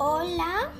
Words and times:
Hola, 0.00 0.70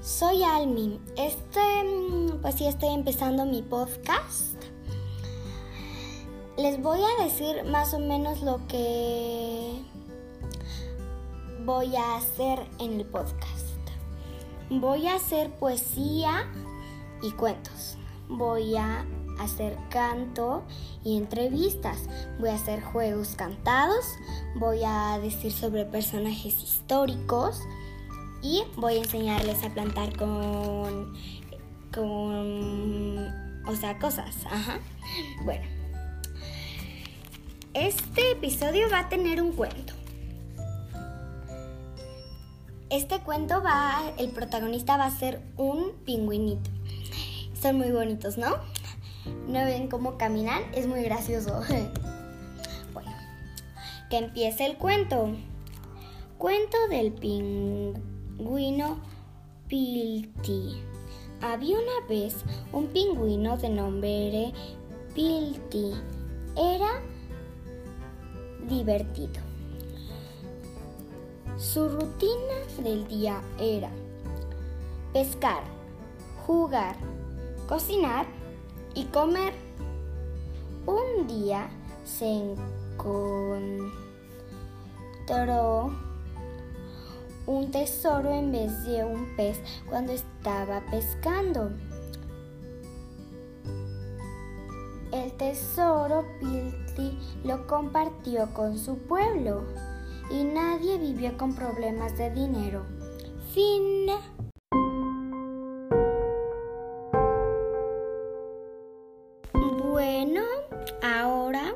soy 0.00 0.44
Almi. 0.44 1.00
Este, 1.16 1.60
mm, 1.82 2.40
pues 2.40 2.54
sí, 2.54 2.66
estoy 2.68 2.90
empezando 2.94 3.44
mi 3.44 3.62
podcast. 3.62 4.62
Les 6.56 6.80
voy 6.80 7.00
a 7.00 7.24
decir 7.24 7.64
más 7.64 7.92
o 7.94 7.98
menos 7.98 8.42
lo 8.42 8.64
que 8.68 9.72
voy 11.64 11.96
a 11.96 12.14
hacer 12.14 12.60
en 12.78 13.00
el 13.00 13.06
podcast. 13.06 13.80
Voy 14.70 15.08
a 15.08 15.16
hacer 15.16 15.50
poesía 15.58 16.46
y 17.22 17.32
cuentos. 17.32 17.96
Voy 18.28 18.76
a 18.76 19.04
hacer 19.40 19.76
canto 19.90 20.62
y 21.02 21.16
entrevistas. 21.16 21.98
Voy 22.38 22.50
a 22.50 22.54
hacer 22.54 22.84
juegos 22.84 23.34
cantados. 23.34 24.06
Voy 24.54 24.82
a 24.86 25.18
decir 25.18 25.50
sobre 25.50 25.84
personajes 25.86 26.62
históricos. 26.62 27.62
Y 28.42 28.64
voy 28.76 28.94
a 28.94 28.98
enseñarles 28.98 29.62
a 29.62 29.70
plantar 29.70 30.16
con. 30.16 31.14
con. 31.94 33.28
o 33.66 33.76
sea, 33.76 33.98
cosas. 33.98 34.34
Ajá. 34.46 34.80
Bueno. 35.44 35.64
Este 37.74 38.32
episodio 38.32 38.90
va 38.90 39.00
a 39.00 39.08
tener 39.08 39.40
un 39.40 39.52
cuento. 39.52 39.94
Este 42.90 43.20
cuento 43.20 43.62
va, 43.62 44.02
el 44.18 44.28
protagonista 44.28 44.98
va 44.98 45.06
a 45.06 45.10
ser 45.10 45.40
un 45.56 45.92
pingüinito. 46.04 46.70
Son 47.58 47.78
muy 47.78 47.90
bonitos, 47.90 48.36
¿no? 48.36 48.56
¿No 49.46 49.64
ven 49.64 49.88
cómo 49.88 50.18
caminan? 50.18 50.62
Es 50.74 50.86
muy 50.86 51.02
gracioso. 51.02 51.62
Bueno, 52.92 53.10
que 54.10 54.18
empiece 54.18 54.66
el 54.66 54.76
cuento. 54.76 55.30
Cuento 56.36 56.76
del 56.90 57.12
pingüino 58.36 58.96
Pilti. 59.68 60.82
Había 61.40 61.76
una 61.76 62.06
vez 62.08 62.44
un 62.72 62.86
pingüino 62.88 63.56
de 63.56 63.68
nombre 63.68 64.52
Pilti. 65.14 65.92
Era 66.56 67.02
divertido. 68.68 69.40
Su 71.56 71.88
rutina 71.88 72.66
del 72.82 73.06
día 73.08 73.42
era 73.58 73.90
pescar, 75.12 75.62
jugar, 76.46 76.96
cocinar 77.68 78.26
y 78.94 79.04
comer. 79.04 79.54
Un 80.86 81.26
día 81.28 81.70
se 82.04 82.54
encontró 82.96 83.92
un 87.46 87.70
tesoro 87.70 88.32
en 88.32 88.52
vez 88.52 88.84
de 88.84 89.04
un 89.04 89.36
pez 89.36 89.60
cuando 89.88 90.12
estaba 90.12 90.82
pescando. 90.90 91.70
El 95.12 95.32
tesoro 95.32 96.24
Pilti 96.40 97.18
lo 97.44 97.66
compartió 97.66 98.52
con 98.54 98.78
su 98.78 98.96
pueblo 98.98 99.64
y 100.30 100.44
nadie 100.44 100.98
vivió 100.98 101.36
con 101.36 101.54
problemas 101.54 102.16
de 102.16 102.30
dinero. 102.30 102.86
Fin. 103.52 104.06
Bueno, 109.90 110.42
ahora 111.02 111.74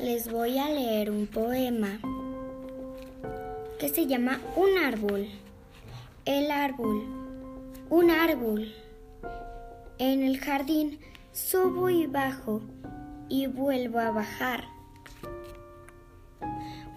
les 0.00 0.30
voy 0.30 0.58
a 0.58 0.68
leer 0.68 1.10
un 1.10 1.28
poema 1.28 2.00
se 3.88 4.06
llama 4.06 4.40
Un 4.56 4.78
árbol. 4.78 5.28
El 6.24 6.50
árbol. 6.50 7.02
Un 7.90 8.10
árbol. 8.10 8.72
En 9.98 10.22
el 10.22 10.38
jardín 10.38 11.00
subo 11.32 11.90
y 11.90 12.06
bajo 12.06 12.60
y 13.28 13.46
vuelvo 13.46 13.98
a 13.98 14.10
bajar. 14.10 14.64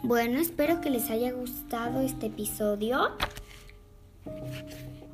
Bueno, 0.04 0.40
espero 0.40 0.82
que 0.82 0.90
les 0.90 1.10
haya 1.10 1.32
gustado 1.32 2.02
este 2.02 2.28
episodio. 2.28 3.12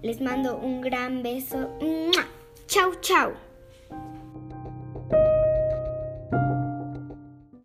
Les 0.01 0.19
mando 0.21 0.57
un 0.57 0.81
gran 0.81 1.23
beso. 1.23 1.69
¡Mua! 1.79 2.25
Chau, 2.67 2.95
chau. 3.01 3.33